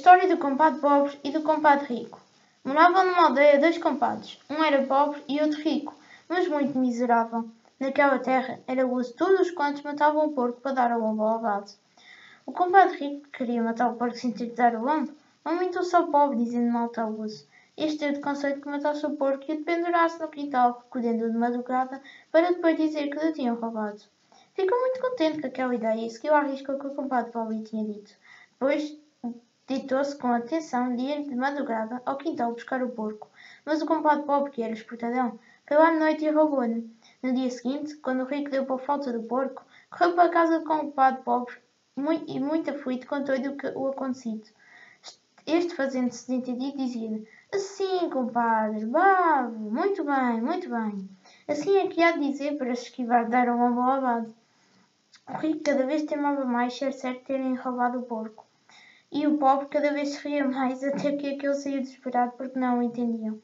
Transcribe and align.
história 0.00 0.26
do 0.26 0.38
compadre 0.38 0.80
pobre 0.80 1.20
e 1.22 1.30
do 1.30 1.42
compadre 1.42 1.94
rico. 1.94 2.18
Moravam 2.64 3.04
numa 3.04 3.26
aldeia 3.26 3.60
dois 3.60 3.76
compadres. 3.76 4.40
Um 4.48 4.64
era 4.64 4.82
pobre 4.86 5.22
e 5.28 5.38
outro 5.42 5.60
rico, 5.60 5.94
mas 6.26 6.48
muito 6.48 6.78
miserável. 6.78 7.50
Naquela 7.78 8.18
terra 8.18 8.58
era 8.66 8.82
gozo 8.84 9.12
todos 9.12 9.50
quantos 9.50 9.82
matavam 9.82 10.28
o 10.28 10.32
porco 10.32 10.58
para 10.62 10.72
dar 10.72 10.90
ao 10.90 11.00
lombo 11.00 11.22
ao 11.22 11.36
abade. 11.36 11.74
O 12.46 12.52
compadre 12.52 12.96
rico 12.96 13.28
queria 13.28 13.62
matar 13.62 13.90
o 13.90 13.96
porco 13.96 14.16
sem 14.16 14.32
ter 14.32 14.46
que 14.46 14.56
dar 14.56 14.74
o 14.74 14.82
lombo. 14.82 15.12
Aumentou-se 15.44 15.94
ao 15.94 16.06
pobre, 16.06 16.38
dizendo 16.38 16.72
mal 16.72 16.90
ao 16.96 17.12
gozo. 17.12 17.46
Este 17.76 17.98
deu 17.98 18.14
de 18.14 18.20
conceito 18.20 18.62
que 18.62 18.70
matasse 18.70 19.04
o 19.04 19.16
porco 19.16 19.44
e 19.48 19.54
o 19.54 19.64
pendurasse 19.64 20.18
no 20.18 20.28
quintal, 20.28 20.82
recolhendo-o 20.82 21.30
de 21.30 21.36
madrugada, 21.36 22.00
para 22.32 22.52
depois 22.52 22.74
dizer 22.78 23.10
que 23.10 23.22
lhe 23.22 23.32
tinham 23.32 23.56
roubado. 23.56 24.00
Ficou 24.54 24.80
muito 24.80 24.98
contente 24.98 25.42
com 25.42 25.46
aquela 25.46 25.74
ideia 25.74 26.06
e 26.06 26.08
seguiu 26.08 26.34
à 26.34 26.40
risca 26.40 26.72
o 26.72 26.78
que 26.78 26.86
o 26.86 26.94
compadre 26.94 27.30
pobre 27.30 27.58
lhe 27.58 27.64
tinha 27.64 27.84
dito. 27.84 28.12
Depois 28.52 28.98
Deitou-se 29.70 30.16
com 30.16 30.32
atenção 30.32 30.96
de 30.96 31.02
ir 31.02 31.22
de 31.22 31.36
madrugada 31.36 32.02
ao 32.04 32.16
quintal 32.16 32.52
buscar 32.52 32.82
o 32.82 32.88
porco, 32.88 33.30
mas 33.64 33.80
o 33.80 33.86
compadre 33.86 34.26
pobre, 34.26 34.50
que 34.50 34.64
era 34.64 34.72
esportadão, 34.72 35.38
caiu 35.64 35.80
à 35.80 35.92
noite 35.92 36.24
e 36.24 36.28
roubou-lhe. 36.28 36.90
No 37.22 37.32
dia 37.32 37.48
seguinte, 37.48 37.94
quando 37.98 38.22
o 38.22 38.24
rico 38.24 38.50
deu 38.50 38.66
por 38.66 38.80
falta 38.80 39.12
do 39.12 39.22
porco, 39.22 39.64
correu 39.88 40.16
para 40.16 40.24
a 40.24 40.28
casa 40.28 40.58
do 40.58 40.64
compadre 40.64 41.22
pobre 41.22 41.54
e 42.26 42.40
muito 42.40 42.68
aflito 42.68 43.06
contou-lhe 43.06 43.48
o, 43.48 43.56
o 43.76 43.86
acontecido. 43.90 44.44
Este, 45.46 45.76
fazendo-se 45.76 46.26
desentendido, 46.26 46.76
dizia-lhe: 46.76 47.28
Assim, 47.54 48.10
compadre, 48.10 48.84
bravo, 48.86 49.56
muito 49.56 50.02
bem, 50.02 50.42
muito 50.42 50.68
bem. 50.68 51.08
Assim 51.46 51.76
é 51.76 51.86
que 51.86 52.02
há 52.02 52.10
de 52.10 52.28
dizer 52.28 52.58
para 52.58 52.74
se 52.74 52.86
esquivar 52.86 53.26
de 53.26 53.30
dar 53.30 53.48
um 53.48 53.72
bom 53.72 53.82
abado. 53.82 54.34
O 55.28 55.34
rico 55.34 55.62
cada 55.62 55.86
vez 55.86 56.02
temava 56.02 56.44
mais 56.44 56.76
ser 56.76 56.92
certo 56.92 57.22
terem 57.22 57.54
roubado 57.54 58.00
o 58.00 58.02
porco 58.02 58.49
e 59.12 59.26
o 59.26 59.38
pobre 59.38 59.66
cada 59.66 59.92
vez 59.92 60.10
se 60.10 60.28
ria 60.28 60.46
mais 60.46 60.84
até 60.84 61.16
que 61.16 61.34
aquele 61.34 61.54
saiu 61.54 61.80
desesperado 61.80 62.32
porque 62.36 62.58
não 62.58 62.78
o 62.78 62.82
entendiam. 62.82 63.40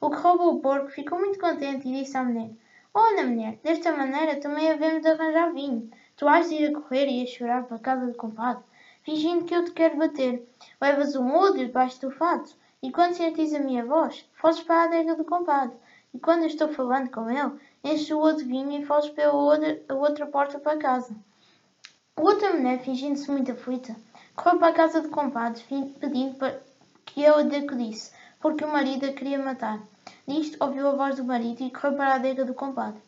O 0.00 0.10
que 0.10 0.16
roubou 0.16 0.54
o 0.54 0.60
porco 0.60 0.90
ficou 0.90 1.18
muito 1.18 1.38
contente 1.38 1.88
e 1.88 2.00
disse 2.00 2.16
à 2.16 2.22
mulher: 2.22 2.50
Olha, 2.92 3.26
mulher, 3.26 3.58
desta 3.62 3.96
maneira 3.96 4.40
também 4.40 4.70
havemos 4.70 5.02
de 5.02 5.08
arranjar 5.08 5.52
vinho. 5.52 5.90
Tu 6.16 6.26
has 6.28 6.48
de 6.48 6.56
ir 6.56 6.68
a 6.68 6.80
correr 6.80 7.06
e 7.08 7.22
a 7.22 7.26
chorar 7.26 7.64
para 7.64 7.76
a 7.76 7.80
casa 7.80 8.06
do 8.06 8.14
compadre, 8.14 8.64
fingindo 9.02 9.44
que 9.44 9.54
eu 9.54 9.64
te 9.64 9.72
quero 9.72 9.96
bater. 9.96 10.46
Levas 10.80 11.14
um 11.16 11.34
odre 11.34 11.66
debaixo 11.66 12.00
do 12.00 12.10
fato, 12.10 12.56
e 12.82 12.90
quando 12.90 13.14
sentires 13.14 13.52
a 13.52 13.58
minha 13.58 13.84
voz, 13.84 14.28
foges 14.34 14.62
para 14.62 14.82
a 14.82 14.84
adega 14.84 15.14
do 15.14 15.24
compadre. 15.24 15.76
E 16.14 16.18
quando 16.18 16.42
eu 16.42 16.46
estou 16.46 16.68
falando 16.68 17.10
com 17.10 17.30
ele, 17.30 17.52
enches 17.84 18.10
o 18.10 18.18
outro 18.18 18.46
vinho 18.46 18.72
e 18.72 18.84
foges 18.84 19.10
pela 19.10 19.32
outra, 19.32 19.78
outra 19.90 20.26
porta 20.26 20.58
para 20.58 20.78
casa. 20.78 21.14
A 22.16 22.22
outra 22.22 22.54
mulher, 22.54 22.80
fingindo-se 22.80 23.30
muito 23.30 23.52
aflita, 23.52 23.94
Correu 24.36 24.58
para 24.58 24.68
a 24.68 24.72
casa 24.74 25.00
do 25.00 25.08
compadre, 25.08 25.64
pedindo 25.98 26.36
que 27.06 27.22
eu 27.22 27.40
lhe 27.40 27.56
acudisse, 27.56 28.12
porque 28.38 28.64
o 28.64 28.70
marido 28.70 29.06
a 29.06 29.12
queria 29.12 29.38
matar. 29.38 29.80
Nisto 30.26 30.62
ouviu 30.62 30.88
a 30.88 30.94
voz 30.94 31.16
do 31.16 31.24
marido 31.24 31.62
e 31.62 31.70
correu 31.70 31.96
para 31.96 32.12
a 32.12 32.14
adega 32.16 32.44
do 32.44 32.52
compadre. 32.52 33.00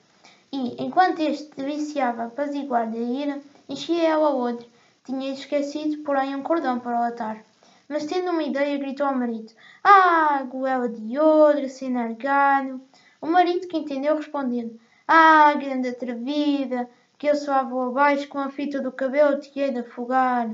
E, 0.50 0.82
enquanto 0.82 1.20
este 1.20 1.62
viciava 1.62 2.24
apaziguar 2.24 2.90
da 2.90 2.96
ira, 2.96 3.40
enchia 3.68 4.08
ela 4.08 4.30
outro. 4.30 4.66
Tinha 5.04 5.30
esquecido, 5.30 6.02
porém, 6.02 6.34
um 6.34 6.42
cordão 6.42 6.80
para 6.80 6.98
o 6.98 7.02
atar. 7.02 7.44
Mas, 7.86 8.06
tendo 8.06 8.30
uma 8.30 8.42
ideia, 8.42 8.78
gritou 8.78 9.06
ao 9.06 9.14
marido: 9.14 9.52
Ah, 9.84 10.42
goela 10.48 10.88
de 10.88 11.18
ouro, 11.18 11.68
sem 11.68 11.94
argalho. 11.94 12.80
O 13.20 13.26
marido, 13.26 13.68
que 13.68 13.76
entendeu, 13.76 14.16
respondeu: 14.16 14.74
Ah, 15.06 15.52
grande 15.54 15.88
atrevida, 15.88 16.88
que 17.18 17.26
eu 17.26 17.36
só 17.36 17.62
vou 17.64 17.90
abaixo 17.90 18.28
com 18.28 18.38
a 18.38 18.48
fita 18.48 18.80
do 18.80 18.90
cabelo 18.90 19.38
te 19.38 19.60
hei 19.60 19.70
de 19.70 19.80
afogar. 19.80 20.48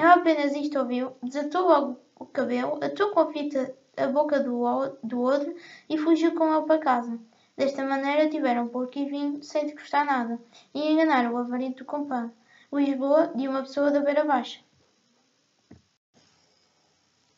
Ela 0.00 0.14
apenas 0.14 0.54
isto 0.54 0.78
ouviu, 0.78 1.12
desatou 1.22 1.68
logo 1.68 2.00
o 2.18 2.24
cabelo, 2.24 2.82
atou 2.82 3.10
com 3.10 3.20
a 3.20 3.32
fita 3.34 3.76
a 3.98 4.06
boca 4.06 4.40
do, 4.40 4.64
do 5.04 5.20
outro 5.20 5.54
e 5.90 5.98
fugiu 5.98 6.34
com 6.34 6.50
ele 6.50 6.64
para 6.64 6.80
casa. 6.80 7.20
Desta 7.54 7.84
maneira 7.84 8.30
tiveram 8.30 8.68
porco 8.68 8.98
e 8.98 9.04
vinho 9.04 9.42
sem 9.42 9.66
te 9.66 9.74
custar 9.74 10.06
nada 10.06 10.40
e 10.72 10.90
enganaram 10.90 11.34
o 11.34 11.36
avarento 11.36 11.80
do 11.80 11.84
compadre. 11.84 12.32
Lisboa 12.72 13.26
de 13.34 13.46
uma 13.46 13.60
pessoa 13.60 13.90
da 13.90 14.00
Beira 14.00 14.24
Baixa. 14.24 14.60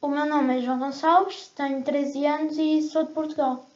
O 0.01 0.06
meu 0.06 0.25
nome 0.25 0.59
é 0.59 0.61
João 0.61 0.78
Gonçalves, 0.78 1.49
tenho 1.49 1.83
13 1.83 2.27
anos 2.27 2.59
e 2.59 2.81
sou 2.83 3.03
de 3.03 3.12
Portugal. 3.12 3.72